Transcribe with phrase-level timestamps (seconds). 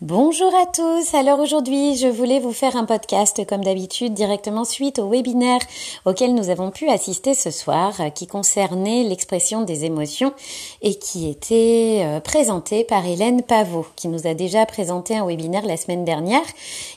[0.00, 1.12] Bonjour à tous.
[1.12, 5.58] Alors aujourd'hui, je voulais vous faire un podcast comme d'habitude directement suite au webinaire
[6.04, 10.32] auquel nous avons pu assister ce soir qui concernait l'expression des émotions
[10.82, 15.66] et qui était euh, présenté par Hélène Pavot qui nous a déjà présenté un webinaire
[15.66, 16.46] la semaine dernière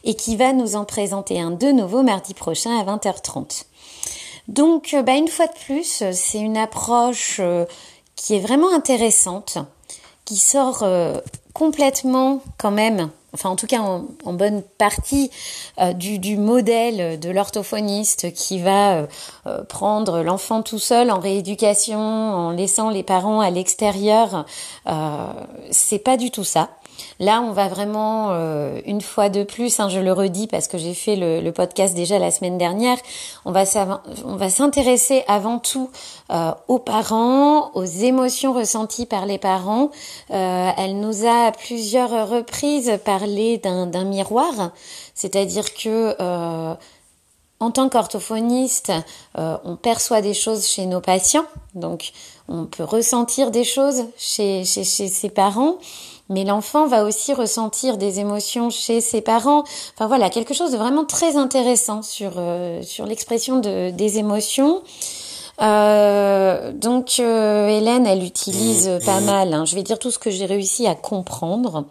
[0.03, 3.63] et qui va nous en présenter un de nouveau mardi prochain à 20h30.
[4.47, 7.65] Donc euh, bah, une fois de plus, c'est une approche euh,
[8.15, 9.57] qui est vraiment intéressante
[10.23, 10.85] qui sort
[11.53, 15.31] complètement quand même, enfin en tout cas en, bonne partie
[15.79, 19.07] euh, du, modèle de l'orthophoniste qui va euh,
[19.47, 24.45] euh, prendre l'enfant tout seul en rééducation en laissant les parents à l'extérieur.
[25.71, 26.69] c'est pas du tout ça.
[27.19, 30.77] Là, on va vraiment, euh, une fois de plus, hein, je le redis parce que
[30.77, 32.97] j'ai fait le, podcast déjà la semaine dernière,
[33.45, 33.65] on va,
[34.49, 35.89] s'intéresser avant tout
[36.31, 39.91] euh, aux parents, aux émotions ressenties par les parents.
[40.31, 44.71] Euh, elle nous a à plusieurs reprises parlé d'un miroir,
[45.13, 46.15] c'est-à-dire que
[47.59, 48.91] en tant qu'orthophoniste,
[49.35, 51.45] on perçoit des choses chez nos patients,
[51.75, 52.11] donc
[52.47, 55.77] on peut ressentir des choses chez, chez, chez ses parents
[56.31, 59.63] mais l'enfant va aussi ressentir des émotions chez ses parents.
[59.93, 64.81] Enfin voilà, quelque chose de vraiment très intéressant sur euh, sur l'expression de, des émotions.
[65.61, 69.53] Euh, donc euh, Hélène, elle utilise pas mal.
[69.53, 71.85] Hein, je vais dire tout ce que j'ai réussi à comprendre.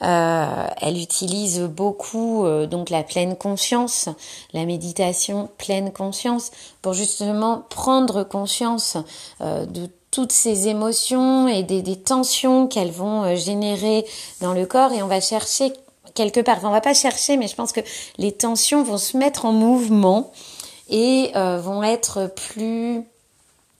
[0.00, 4.08] elle utilise beaucoup donc la pleine conscience,
[4.52, 6.50] la méditation pleine conscience,
[6.82, 8.96] pour justement prendre conscience
[9.40, 14.04] de toutes ces émotions et des, tensions qu'elles vont euh, générer
[14.40, 14.92] dans le corps.
[14.92, 15.72] Et on va chercher
[16.14, 17.80] quelque part, on va pas chercher, mais je pense que
[18.18, 20.30] les tensions vont se mettre en mouvement
[20.90, 23.02] et euh, vont être plus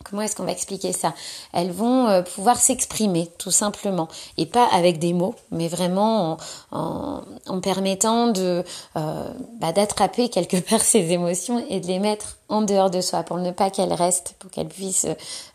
[0.05, 1.15] comment est-ce qu'on va expliquer ça?
[1.53, 4.09] Elles vont euh, pouvoir s'exprimer tout simplement.
[4.37, 6.39] Et pas avec des mots, mais vraiment
[6.73, 12.61] en, en, permettant de bah, d'attraper quelque part ces émotions et de les mettre en
[12.61, 15.07] dehors de soi, pour ne pas qu'elle reste, pour qu'elle puisse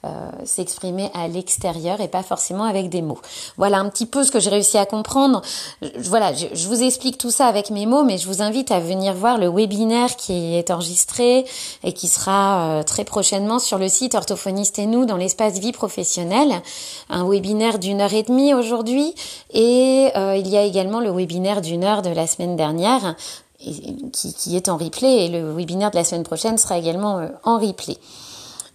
[0.03, 0.09] euh,
[0.45, 3.19] s'exprimer à l'extérieur et pas forcément avec des mots.
[3.55, 5.43] Voilà un petit peu ce que j'ai réussi à comprendre.
[5.99, 9.13] Voilà, je, vous explique tout ça avec mes mots, mais je vous invite à venir
[9.13, 11.45] voir le webinaire qui est enregistré
[11.83, 15.73] et qui sera euh, très prochainement sur le site Orthophoniste et nous dans l'espace vie
[15.73, 16.61] professionnelle.
[17.09, 19.13] Un webinaire d'une heure et demie aujourd'hui
[19.53, 23.15] et euh, il y a également le webinaire d'une heure de la semaine dernière
[24.11, 27.57] qui, est en replay et le webinaire de la semaine prochaine sera également euh, en
[27.57, 27.97] replay.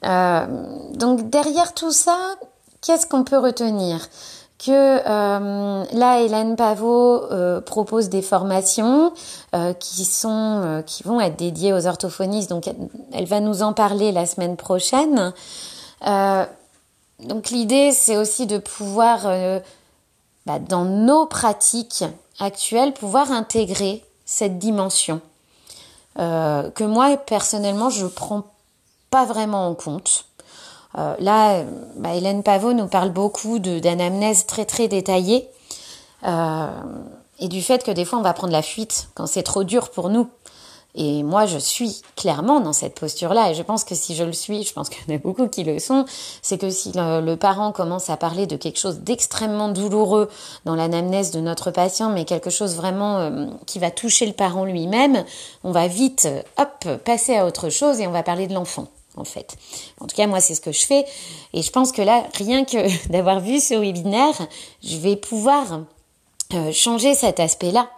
[0.04, 0.46] Euh,
[0.94, 2.16] donc derrière tout ça,
[2.80, 4.08] qu'est-ce qu'on peut retenir?
[4.58, 7.22] Que euh, là, Hélène Pavot
[7.66, 9.12] propose des formations
[9.80, 12.48] qui sont, qui vont être dédiées aux orthophonistes.
[12.48, 12.70] Donc,
[13.12, 15.32] elle va nous en parler la semaine prochaine.
[16.00, 19.22] donc, l'idée, c'est aussi de pouvoir,
[20.46, 22.04] bah, dans nos pratiques
[22.38, 24.04] actuelles, pouvoir intégrer
[24.34, 25.20] cette dimension
[26.18, 28.44] euh, que moi personnellement je prends
[29.10, 30.24] pas vraiment en compte.
[30.96, 31.62] Euh, là,
[31.96, 35.48] bah, Hélène Pavot nous parle beaucoup d'anamnèse très très détaillée
[36.24, 36.66] euh,
[37.40, 39.90] et du fait que des fois on va prendre la fuite quand c'est trop dur
[39.90, 40.30] pour nous.
[40.94, 43.50] Et moi, je suis clairement dans cette posture-là.
[43.50, 45.48] Et je pense que si je le suis, je pense qu'il y en a beaucoup
[45.48, 46.04] qui le sont,
[46.42, 50.28] c'est que si le, parent commence à parler de quelque chose d'extrêmement douloureux
[50.64, 54.64] dans l'anamnèse de notre patient, mais quelque chose vraiment euh, qui va toucher le parent
[54.64, 55.24] lui-même,
[55.64, 59.24] on va vite, hop, passer à autre chose et on va parler de l'enfant en
[59.24, 59.56] fait.
[60.00, 61.04] En tout cas, moi, c'est ce que je fais.
[61.52, 64.34] Et je pense que là, rien que d'avoir vu ce webinaire,
[64.82, 65.80] je vais pouvoir
[66.54, 67.90] euh, changer cet aspect-là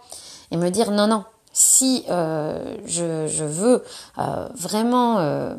[0.51, 1.23] et me dire non, non,
[1.55, 3.81] si euh, je, je, veux
[4.17, 5.55] euh, vraiment, euh,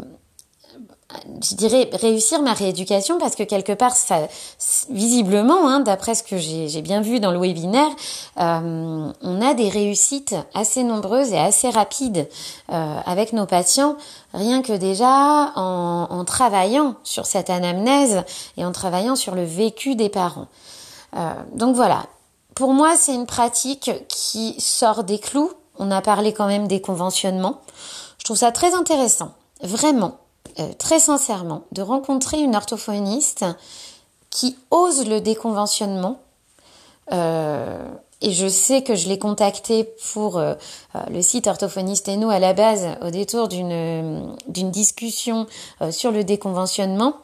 [1.42, 4.28] je dirais, réussir ma rééducation, parce que quelque part, ça,
[4.90, 7.88] visiblement, hein, d'après ce que j'ai bien vu dans le webinaire,
[8.36, 12.28] on a des réussites assez nombreuses et assez rapides
[12.68, 13.96] avec nos patients,
[14.34, 18.22] rien que déjà en, en, travaillant sur cette anamnèse
[18.58, 20.48] et en travaillant sur le vécu des parents.
[21.54, 22.02] donc voilà,
[22.56, 26.80] pour moi, c'est une pratique qui sort des clous, on a parlé quand même des
[26.80, 27.60] conventionnements.
[28.18, 29.32] Je trouve ça très intéressant,
[29.62, 30.18] vraiment,
[30.58, 33.44] euh, très sincèrement, de rencontrer une orthophoniste
[34.30, 36.20] qui ose le déconventionnement.
[37.12, 37.84] Euh,
[38.20, 40.54] et je sais que je l'ai contactée pour euh,
[41.10, 45.46] le site Orthophoniste et nous à la base au détour d'une discussion
[45.90, 47.14] sur le déconventionnement.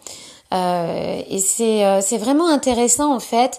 [0.52, 3.58] et c'est vraiment intéressant en fait.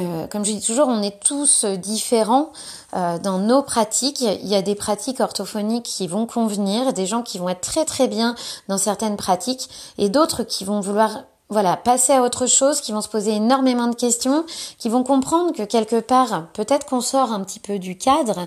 [0.00, 2.50] Euh, comme je dis toujours, on est tous différents
[2.94, 4.20] euh, dans nos pratiques.
[4.20, 7.84] Il y a des pratiques orthophoniques qui vont convenir, des gens qui vont être très
[7.84, 8.34] très bien
[8.66, 9.68] dans certaines pratiques
[9.98, 13.86] et d'autres qui vont vouloir voilà, passer à autre chose, qui vont se poser énormément
[13.86, 14.44] de questions,
[14.78, 18.46] qui vont comprendre que quelque part, peut-être qu'on sort un petit peu du cadre,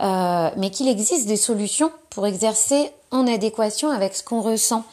[0.00, 4.84] euh, mais qu'il existe des solutions pour exercer en adéquation avec ce qu'on ressent.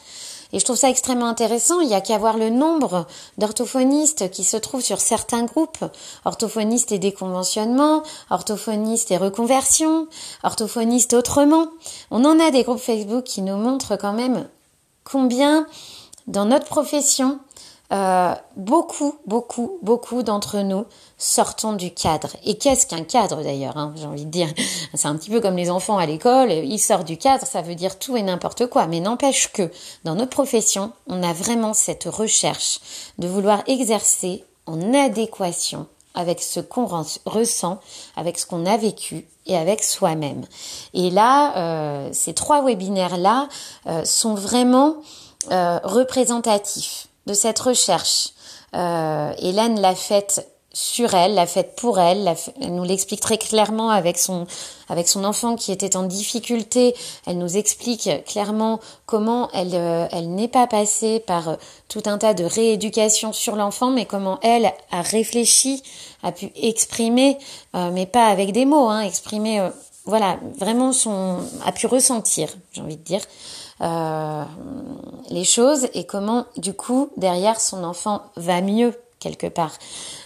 [0.56, 1.82] Et je trouve ça extrêmement intéressant.
[1.82, 3.08] Il y a qu'à voir le nombre
[3.38, 5.84] d'orthophonistes qui se trouvent sur certains groupes.
[6.24, 10.08] Orthophonistes et déconventionnement, orthophonistes et reconversion,
[10.44, 11.68] orthophonistes autrement.
[12.10, 14.48] On en a des groupes Facebook qui nous montrent quand même
[15.04, 15.68] combien
[16.28, 17.40] dans notre profession,
[17.94, 20.86] euh, beaucoup, beaucoup, beaucoup d'entre nous
[21.18, 22.30] sortons du cadre.
[22.44, 24.50] Et qu'est-ce qu'un cadre d'ailleurs hein, J'ai envie de dire,
[24.94, 27.76] c'est un petit peu comme les enfants à l'école, ils sortent du cadre, ça veut
[27.76, 28.88] dire tout et n'importe quoi.
[28.88, 29.72] Mais n'empêche que
[30.04, 32.80] dans notre profession, on a vraiment cette recherche
[33.18, 36.88] de vouloir exercer en adéquation avec ce qu'on
[37.26, 37.80] ressent,
[38.16, 40.46] avec ce qu'on a vécu et avec soi-même.
[40.94, 43.50] Et là, euh, ces trois webinaires-là
[43.88, 44.96] euh, sont vraiment
[45.52, 48.30] euh, représentatifs de cette recherche.
[48.76, 53.92] Euh, Hélène l'a faite sur elle, l'a faite pour elle, elle nous l'explique très clairement
[53.92, 54.46] avec son
[54.90, 56.94] avec son enfant qui était en difficulté.
[57.26, 61.56] Elle nous explique clairement comment elle euh, elle n'est pas passée par euh,
[61.88, 65.82] tout un tas de rééducation sur l'enfant, mais comment elle a réfléchi,
[66.24, 67.38] a pu exprimer,
[67.74, 69.66] euh, mais pas avec des mots, hein, exprimer
[70.04, 73.22] voilà vraiment son a pu ressentir, j'ai envie de dire.
[73.82, 74.44] Euh,
[75.30, 79.74] les choses et comment du coup derrière son enfant va mieux quelque part.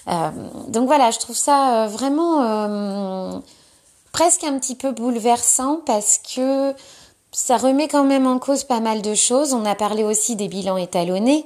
[0.07, 0.29] Euh,
[0.67, 3.41] donc voilà, je trouve ça euh, vraiment
[4.11, 6.73] presque un petit peu bouleversant parce que
[7.31, 9.53] ça remet quand même en cause pas mal de choses.
[9.53, 11.45] On a parlé aussi des bilans étalonnés.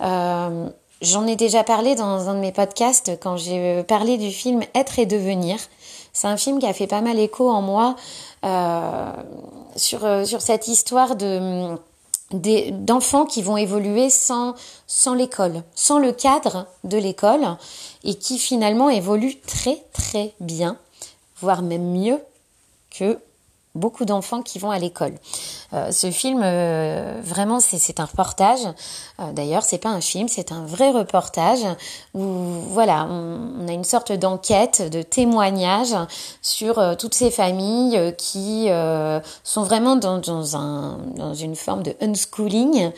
[0.00, 5.00] J'en ai déjà parlé dans un de mes podcasts quand j'ai parlé du film Être
[5.00, 5.58] et devenir.
[6.12, 7.96] C'est un film qui a fait pas mal écho en moi
[8.44, 9.12] euh,
[9.76, 11.76] sur, euh, sur cette histoire de
[12.32, 14.54] d'enfants qui vont évoluer sans,
[14.86, 17.58] sans l'école, sans le cadre de l'école
[18.04, 20.78] et qui finalement évoluent très très bien,
[21.40, 22.18] voire même mieux
[22.90, 23.18] que
[23.74, 25.12] beaucoup d'enfants qui vont à l'école.
[25.74, 28.60] Euh, ce film, euh, vraiment, c'est un reportage.
[29.20, 31.64] Euh, D'ailleurs, c'est pas un film, c'est un vrai reportage
[32.14, 35.94] où, voilà, on, a une sorte d'enquête, de témoignage
[36.42, 38.68] sur toutes ces familles qui
[39.44, 42.90] sont vraiment dans, dans, un, dans une forme de unschooling,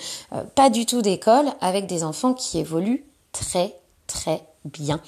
[0.55, 3.75] pas du tout d'école, avec des enfants qui évoluent très
[4.07, 5.01] très bien.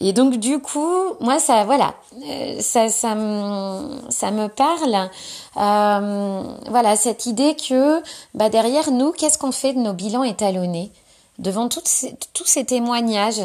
[0.00, 5.10] Et donc du coup, moi ça voilà, euh, ça ça me ça me parle
[5.56, 8.02] euh, voilà cette idée que
[8.34, 10.90] bah derrière nous, qu'est-ce qu'on fait de nos bilans étalonnés?
[11.38, 11.88] Devant toutes
[12.32, 13.42] tous ces témoignages,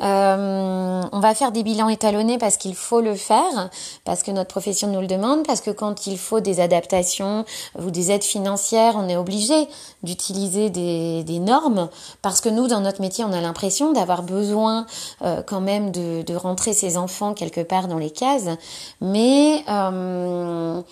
[0.00, 3.70] euh, on va faire des bilans étalonnés parce qu'il faut le faire,
[4.04, 7.44] parce que notre profession nous le demande, parce que quand il faut des adaptations
[7.78, 9.68] ou des aides financières, on est obligé
[10.02, 11.88] d'utiliser des, normes,
[12.22, 14.86] parce que nous, dans notre métier, on a l'impression d'avoir besoin
[15.22, 18.48] euh, quand même de, rentrer ses enfants quelque part dans les cases,
[19.00, 20.82] mais euh,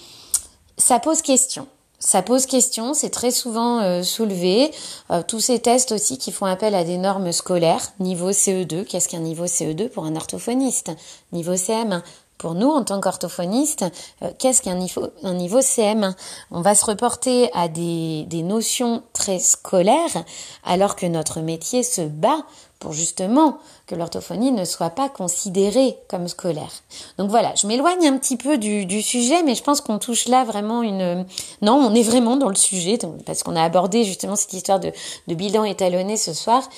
[0.77, 1.67] ça pose question
[2.05, 4.73] ça pose question, c'est très souvent euh, soulevé.
[5.13, 9.09] Euh, tous ces tests aussi qui font appel à des normes scolaires, niveau CE2, qu'est-ce
[9.09, 10.91] qu'un niveau CE2 pour un orthophoniste?
[11.31, 12.03] Niveau CM1,
[12.43, 13.85] pour nous, en tant qu'orthophoniste,
[14.23, 16.15] euh, qu'est-ce qu'un niveau, CM1
[16.51, 20.25] On va se reporter à des, notions très scolaires,
[20.65, 22.43] alors que notre métier se bat
[22.81, 26.73] pour justement que l'orthophonie ne soit pas considérée comme scolaire.
[27.17, 30.43] Donc voilà, je m'éloigne un petit peu du, sujet, mais je pense qu'on touche là
[30.43, 31.25] vraiment une...
[31.63, 34.91] Non, on est vraiment dans le sujet, parce qu'on a abordé justement cette histoire de,
[35.29, 36.69] de bilan étalonné ce soir.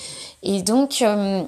[0.42, 1.00] Et donc...
[1.00, 1.42] Euh,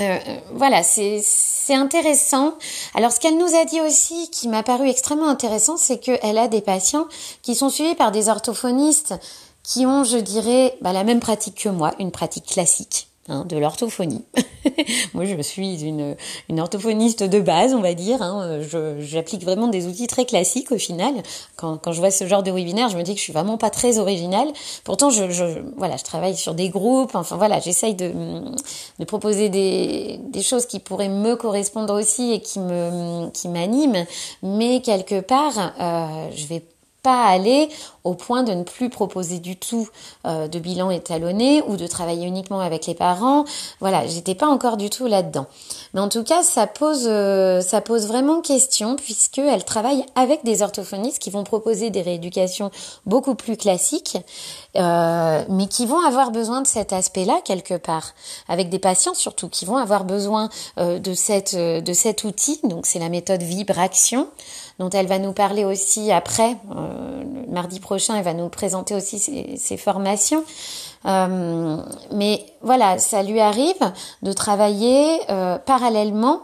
[0.00, 0.18] euh,
[0.52, 1.22] voilà, c'est
[1.70, 2.54] intéressant.
[2.94, 6.48] Alors, ce qu'elle nous a dit aussi, qui m'a paru extrêmement intéressant, c'est qu'elle a
[6.48, 7.06] des patients
[7.42, 9.14] qui sont suivis par des orthophonistes
[9.62, 13.08] qui ont, je dirais, bah, la même pratique que moi, une pratique classique.
[13.26, 14.22] Hein, de l'orthophonie.
[15.14, 16.14] Moi, je suis une,
[16.50, 18.20] une orthophoniste de base, on va dire.
[18.20, 18.60] Hein.
[18.98, 21.14] J'applique vraiment des outils très classiques au final.
[21.56, 23.56] Quand, quand je vois ce genre de webinaire, je me dis que je suis vraiment
[23.56, 24.48] pas très originale.
[24.84, 25.44] Pourtant, je, je
[25.78, 27.14] voilà, je travaille sur des groupes.
[27.14, 28.12] Enfin voilà, j'essaye de,
[28.98, 34.04] de proposer des, des choses qui pourraient me correspondre aussi et qui me qui m'animent.
[34.42, 36.62] Mais quelque part, euh, je vais
[37.04, 37.68] pas aller
[38.02, 39.88] au point de ne plus proposer du tout
[40.26, 43.44] euh, de bilan étalonné ou de travailler uniquement avec les parents.
[43.80, 45.46] Voilà, j'étais pas encore du tout là-dedans.
[45.92, 50.44] Mais en tout cas, ça pose euh, ça pose vraiment question puisque elle travaille avec
[50.44, 52.70] des orthophonistes qui vont proposer des rééducations
[53.04, 54.16] beaucoup plus classiques,
[54.76, 58.14] euh, mais qui vont avoir besoin de cet aspect-là quelque part,
[58.48, 62.60] avec des patients surtout qui vont avoir besoin de cette de cet outil.
[62.64, 64.28] Donc c'est la méthode Vibraction
[64.78, 69.18] dont elle va nous parler aussi après, euh, mardi prochain, elle va nous présenter aussi
[69.18, 70.44] ses, formations.
[71.04, 75.20] mais voilà, ça lui arrive de travailler
[75.66, 76.40] parallèlement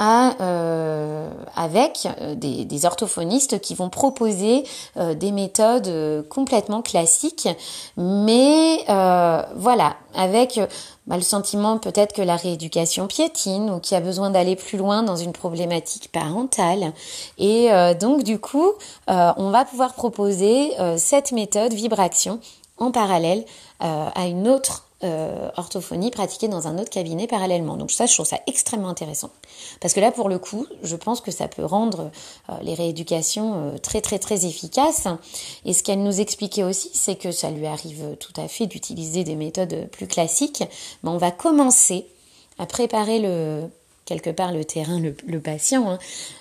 [0.00, 4.64] euh, avec euh, des, des, orthophonistes qui vont proposer
[4.96, 7.48] euh, des méthodes complètement classiques,
[7.96, 10.58] mais voilà, avec
[11.06, 15.04] bah, le sentiment peut-être que la rééducation piétine ou qui a besoin d'aller plus loin
[15.04, 16.92] dans une problématique parentale.
[17.38, 17.68] Et
[18.00, 18.72] donc du coup,
[19.06, 22.40] on va pouvoir proposer cette méthode vibration
[22.78, 23.44] en parallèle
[23.80, 27.76] à une autre euh, orthophonie pratiquée dans un autre cabinet parallèlement.
[27.76, 29.28] Donc ça, je trouve ça extrêmement intéressant.
[29.80, 32.10] Parce que là, pour le coup, je pense que ça peut rendre
[32.48, 35.08] euh, les rééducations euh, très très très efficaces.
[35.66, 39.24] Et ce qu'elle nous expliquait aussi, c'est que ça lui arrive tout à fait d'utiliser
[39.24, 40.62] des méthodes plus classiques.
[41.02, 42.06] Mais on va commencer
[42.58, 43.64] à préparer le
[44.06, 45.98] quelque part le terrain, le, patient,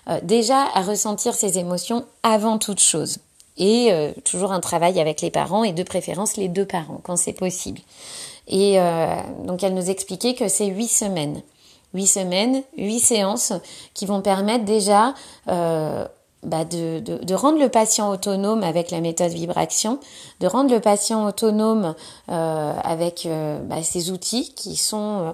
[0.08, 3.18] hein, déjà à ressentir ses émotions avant toute chose.
[3.58, 3.90] Et
[4.26, 7.80] toujours un travail avec les parents et de préférence les deux parents quand c'est possible.
[8.48, 11.42] Et euh, donc elle nous expliquait que c'est huit semaines.
[11.94, 13.54] Huit semaines, huit séances
[13.94, 15.14] qui vont permettre déjà
[15.48, 16.06] euh,
[16.42, 20.00] bah de, de, rendre le patient autonome avec la méthode vibration,
[20.40, 21.94] de rendre le patient autonome
[22.30, 23.28] euh, avec
[23.64, 25.34] bah, ces outils qui sont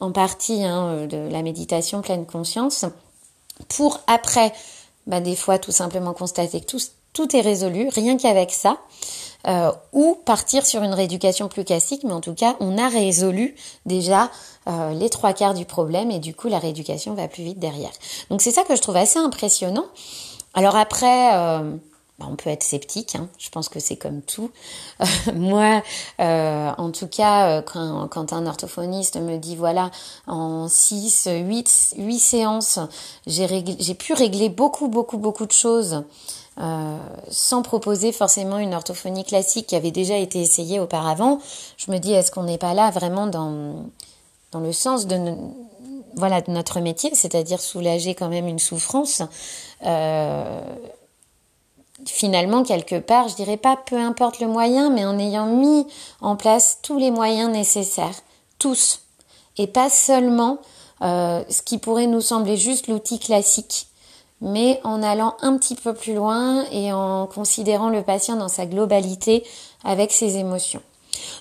[0.00, 2.86] en partie hein, de la méditation pleine conscience,
[3.68, 4.52] pour après,
[5.06, 6.76] bah, des fois tout simplement constater que
[7.12, 8.78] tout est résolu, rien qu'avec ça.
[9.46, 13.54] Euh, ou partir sur une rééducation plus classique, mais en tout cas, on a résolu
[13.86, 14.30] déjà
[14.68, 17.92] euh, les trois quarts du problème et du coup, la rééducation va plus vite derrière.
[18.30, 19.86] Donc c'est ça que je trouve assez impressionnant.
[20.54, 21.76] Alors après, euh,
[22.18, 23.28] bah, on peut être sceptique, hein.
[23.38, 24.50] je pense que c'est comme tout.
[25.36, 25.82] moi,
[26.18, 29.92] en tout cas, quand, quand, un orthophoniste me dit, voilà,
[30.26, 32.80] en 6, 8, 8 séances,
[33.28, 36.02] j'ai pu régler beaucoup, beaucoup, beaucoup de choses
[36.60, 36.96] euh,
[37.30, 41.40] sans proposer forcément une orthophonie classique qui avait déjà été essayée auparavant,
[41.76, 43.84] je me dis est-ce qu'on n'est pas là vraiment dans
[44.54, 45.34] le sens de
[46.16, 49.22] voilà notre métier, c'est-à-dire soulager quand même une souffrance.
[49.84, 50.60] Euh,
[52.06, 55.86] finalement quelque part, je dirais pas peu importe le moyen, mais en ayant mis
[56.20, 58.20] en place tous les moyens nécessaires,
[58.58, 59.02] tous,
[59.56, 60.58] et pas seulement
[61.02, 63.87] euh, ce qui pourrait nous sembler juste l'outil classique
[64.40, 68.66] mais en allant un petit peu plus loin et en considérant le patient dans sa
[68.66, 69.44] globalité
[69.84, 70.82] avec ses émotions.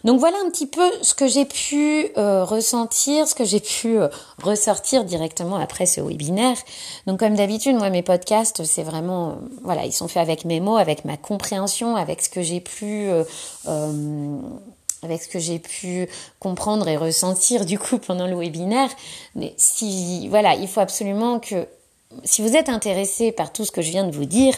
[0.03, 3.99] Donc voilà un petit peu ce que j'ai pu euh, ressentir, ce que j'ai pu
[3.99, 4.07] euh,
[4.41, 6.57] ressortir directement après ce webinaire.
[7.05, 10.59] Donc comme d'habitude, moi mes podcasts, c'est vraiment, euh, voilà, ils sont faits avec mes
[10.59, 13.09] mots, avec ma compréhension, avec ce que j'ai pu
[15.03, 18.89] avec ce que j'ai pu comprendre et ressentir du coup pendant le webinaire.
[19.35, 21.67] Mais si, voilà, il faut absolument que
[22.23, 24.53] si vous êtes intéressé par tout ce que je viens de vous dire,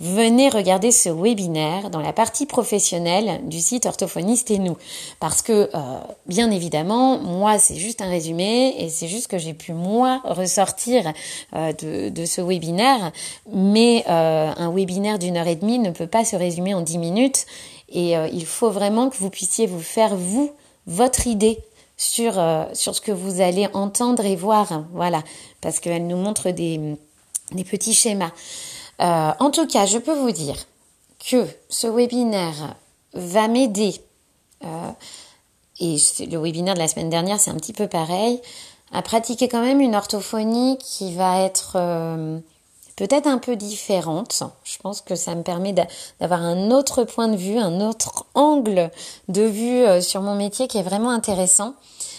[0.00, 4.76] venez regarder ce webinaire dans la partie professionnelle du site Orthophoniste et nous.
[5.18, 9.54] Parce que, euh, bien évidemment, moi, c'est juste un résumé et c'est juste que j'ai
[9.54, 11.12] pu, moi, ressortir
[11.54, 11.72] euh,
[12.10, 13.12] de, ce webinaire.
[13.52, 16.98] Mais euh, un webinaire d'une heure et demie ne peut pas se résumer en dix
[16.98, 17.46] minutes
[17.90, 20.52] et il faut vraiment que vous puissiez vous faire, vous,
[20.86, 21.58] votre idée
[21.98, 24.84] sur, euh, sur ce que vous allez entendre et voir.
[24.94, 25.22] Voilà,
[25.60, 26.96] parce qu'elle nous montre des,
[27.68, 28.30] petits schémas.
[29.00, 30.56] Euh, en tout cas, je peux vous dire
[31.28, 32.76] que ce webinaire
[33.12, 34.00] va m'aider.
[34.64, 34.90] Euh,
[35.80, 38.40] et le webinaire de la semaine dernière, c'est un petit peu pareil,
[38.92, 41.76] à pratiquer quand même une orthophonie qui va être
[42.98, 44.42] peut-être un peu différente.
[44.64, 48.90] Je pense que ça me permet d'avoir un autre point de vue, un autre angle
[49.28, 51.74] de vue euh, sur mon métier qui est vraiment intéressant,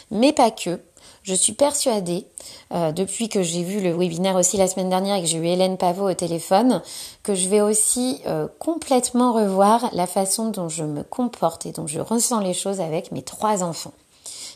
[0.10, 0.80] mais pas que.
[1.22, 2.26] Je suis persuadée,
[2.72, 5.48] euh, depuis que j'ai vu le webinaire aussi la semaine dernière et que j'ai eu
[5.48, 6.82] Hélène Pavot au téléphone,
[7.24, 11.88] que je vais aussi euh, complètement revoir la façon dont je me comporte et dont
[11.88, 13.94] je ressens les choses avec mes trois enfants.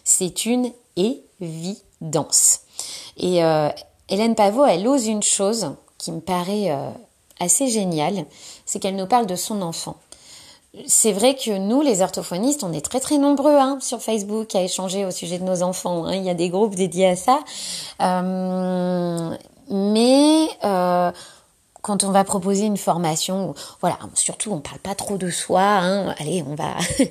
[0.05, 2.61] C'est une évidence.
[3.17, 3.41] Et
[4.09, 6.89] Hélène Pavot, elle ose une chose qui me paraît euh,
[7.39, 8.25] assez génial,
[8.65, 9.95] c'est qu'elle nous parle de son enfant.
[10.87, 14.63] C'est vrai que nous, les orthophonistes, on est très très nombreux hein, sur Facebook à
[14.63, 16.05] échanger au sujet de nos enfants.
[16.05, 16.15] Hein.
[16.15, 17.39] Il y a des groupes dédiés à ça.
[18.01, 19.37] Euh,
[19.69, 21.11] mais euh,
[21.83, 26.15] quand on va proposer une formation, voilà, surtout on parle pas trop de soi, hein,
[26.17, 26.77] allez, on va.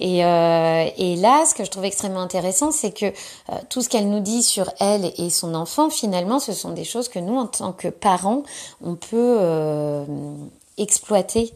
[0.00, 3.88] et, euh, et là, ce que je trouve extrêmement intéressant, c'est que euh, tout ce
[3.88, 7.38] qu'elle nous dit sur elle et son enfant, finalement, ce sont des choses que nous,
[7.38, 8.42] en tant que parents,
[8.84, 10.04] on peut euh,
[10.76, 11.54] exploiter.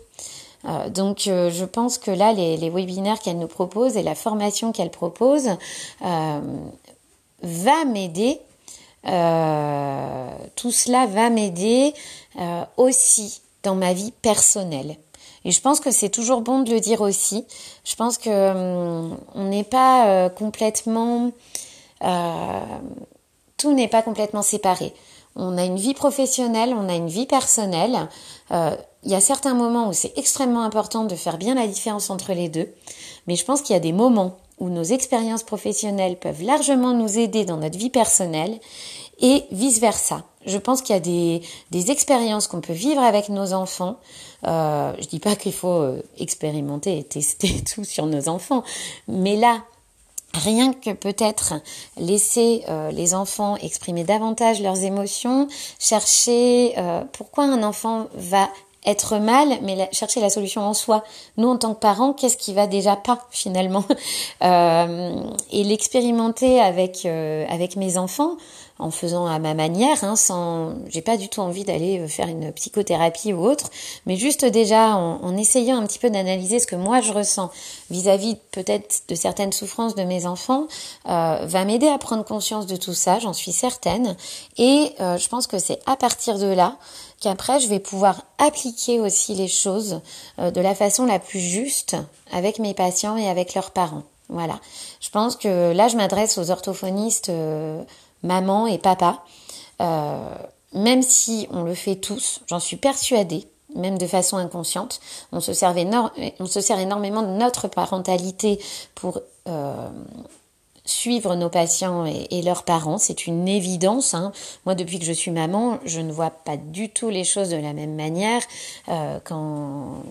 [0.64, 4.90] Euh, donc, je pense que là, les, webinaires qu'elle nous propose et la formation qu'elle
[4.90, 5.50] propose
[6.00, 8.40] va m'aider
[9.06, 11.92] euh, tout cela va m'aider
[12.38, 14.96] euh, aussi dans ma vie personnelle.
[15.44, 17.44] Et je pense que c'est toujours bon de le dire aussi.
[17.84, 21.32] Je pense que hum, n'est pas euh, complètement,
[22.02, 22.60] euh,
[23.56, 24.94] tout n'est pas complètement séparé.
[25.34, 28.08] On a une vie professionnelle, on a une vie personnelle.
[28.50, 32.34] Il y a certains moments où c'est extrêmement important de faire bien la différence entre
[32.34, 32.68] les deux.
[33.26, 37.18] Mais je pense qu'il y a des moments où nos expériences professionnelles peuvent largement nous
[37.18, 38.60] aider dans notre vie personnelle
[39.20, 40.22] et vice-versa.
[40.46, 43.96] Je pense qu'il y a des, des expériences qu'on peut vivre avec nos enfants.
[44.46, 48.64] Euh, je dis pas qu'il faut euh, expérimenter et tester tout sur nos enfants,
[49.08, 49.62] mais là,
[50.34, 51.54] rien que peut-être
[51.96, 58.48] laisser euh, les enfants exprimer davantage leurs émotions, chercher euh, pourquoi un enfant va
[58.84, 61.04] être mal, mais chercher la solution en soi.
[61.36, 63.84] Nous, en tant que parents, qu'est-ce qui va déjà pas finalement?
[64.42, 68.36] Euh, Et l'expérimenter avec euh, avec mes enfants,
[68.78, 72.28] en faisant à ma manière, hein, sans, j'ai pas du tout envie d'aller euh, faire
[72.28, 73.70] une psychothérapie ou autre,
[74.06, 77.50] mais juste déjà en, essayant un petit peu d'analyser ce que moi je ressens
[77.90, 80.66] vis-à-vis peut-être de certaines souffrances de mes enfants,
[81.08, 84.16] euh, va m'aider à prendre conscience de tout ça, j'en suis certaine,
[84.58, 86.76] et euh, je pense que c'est à partir de là
[87.20, 90.00] qu'après je vais pouvoir appliquer aussi les choses
[90.38, 91.96] de la façon la plus juste
[92.32, 94.02] avec mes patients et avec leurs parents.
[94.28, 94.58] Voilà.
[95.00, 97.30] Je pense que là, je m'adresse aux orthophonistes
[98.22, 99.24] maman et papa.
[99.80, 100.36] Euh,
[100.72, 105.00] même si on le fait tous, j'en suis persuadée, même de façon inconsciente,
[105.32, 105.74] on se, sert,
[106.40, 108.60] on se sert énormément de notre parentalité
[108.94, 109.88] pour euh,
[110.92, 114.14] suivre nos patients et, leurs parents, c'est une évidence.
[114.14, 114.32] Hein.
[114.66, 117.56] Moi, depuis que je suis maman, je ne vois pas du tout les choses de
[117.56, 118.42] la même manière
[118.88, 119.18] euh,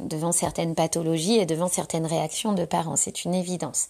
[0.06, 2.96] devant certaines pathologies et devant certaines réactions de parents.
[2.96, 3.88] C'est une évidence.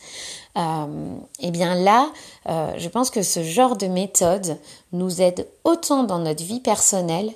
[0.57, 2.09] Euh, et eh bien là,
[2.49, 4.57] euh, je pense que ce genre de méthode
[4.91, 7.31] nous aide autant dans notre vie personnelle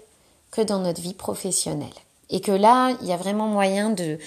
[0.51, 1.87] que dans notre vie professionnelle.
[2.29, 4.17] Et que là, il y a vraiment moyen de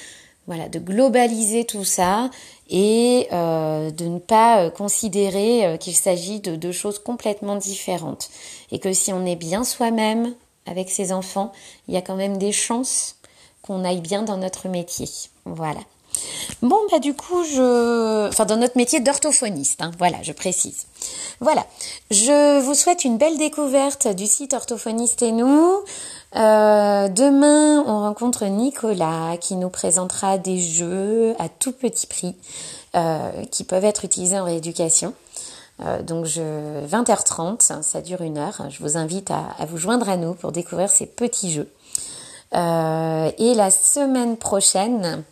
[0.49, 2.31] voilà, de globaliser tout ça
[2.71, 8.31] et euh, de ne pas euh, considérer euh, qu'il s'agit de deux choses complètement différentes.
[8.73, 10.35] Et que si on est bien soi-même
[10.65, 11.53] avec ses enfants,
[11.87, 13.17] il y a quand même des chances
[13.61, 15.07] qu'on aille bien dans notre métier.
[15.45, 15.81] Voilà.
[16.63, 18.29] Bon, bah du coup, je...
[18.29, 20.87] Enfin, dans notre métier d'orthophoniste, hein, voilà, je précise.
[21.41, 21.67] Voilà,
[22.11, 25.79] je vous souhaite une belle découverte du site Orthophoniste et nous.
[26.37, 32.37] Euh, demain, on rencontre Nicolas qui nous présentera des jeux à tout petit prix
[32.95, 35.15] euh, qui peuvent être utilisés en rééducation.
[35.81, 36.43] Euh, donc je,
[36.87, 38.63] 20h30, ça dure une heure.
[38.69, 41.69] Je vous invite à, vous joindre à nous pour découvrir ces petits jeux.
[42.53, 45.25] et la semaine prochaine,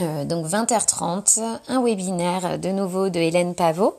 [0.00, 3.98] euh, donc 20h30, un webinaire de nouveau de Hélène Pavot.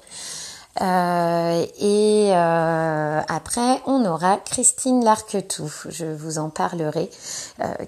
[0.82, 7.10] Euh, et euh, après, on aura Christine Larquetou, je vous en parlerai,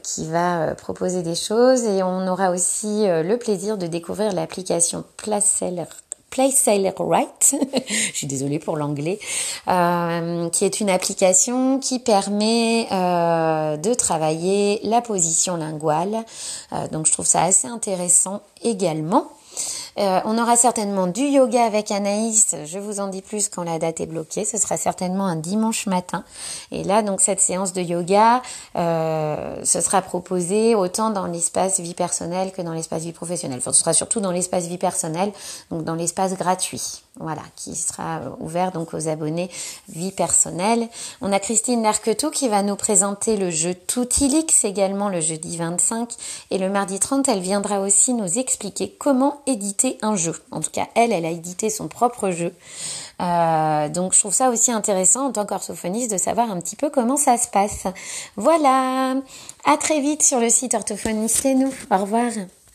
[0.04, 1.84] qui va proposer des choses.
[1.84, 5.88] Et on aura aussi le plaisir de découvrir l'application Placel
[6.32, 7.56] Place Right,
[7.90, 9.20] je suis désolée pour l'anglais,
[9.68, 16.24] euh, qui est une application qui permet euh, de travailler la position linguale.
[16.72, 19.30] Euh, donc je trouve ça assez intéressant également.
[19.98, 22.56] Euh, on aura certainement du yoga avec Anaïs.
[22.66, 24.46] Je vous en dis plus quand la date est bloquée.
[24.46, 26.24] Ce sera certainement un dimanche matin.
[26.72, 28.42] Et là, donc cette séance de yoga,
[28.76, 33.62] euh, ce sera proposé autant dans l'espace vie personnelle que dans l'espace vie professionnelle.
[33.62, 35.32] Ce sera surtout dans l'espace vie personnelle,
[35.70, 37.04] donc dans l'espace gratuit.
[37.20, 39.50] Voilà, qui sera ouvert donc aux abonnés
[39.90, 40.88] vie personnelle.
[41.20, 46.10] On a Christine Narquetou qui va nous présenter le jeu Toutilix également le jeudi 25
[46.52, 50.36] et le mardi 30, elle viendra aussi nous expliquer comment éditer un jeu.
[50.52, 52.54] En tout cas, elle, elle a édité son propre jeu.
[53.22, 56.90] Euh, donc je trouve ça aussi intéressant en tant qu'orthophoniste de savoir un petit peu
[56.90, 57.86] comment ça se passe.
[58.36, 59.16] Voilà,
[59.66, 61.74] à très vite sur le site Orthophoniste et nous.
[61.92, 62.32] Au revoir.